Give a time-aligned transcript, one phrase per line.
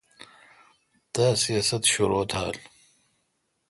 [1.13, 2.55] تا سیاست شرو تھال۔